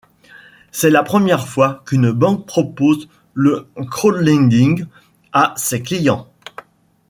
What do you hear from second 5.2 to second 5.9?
à ses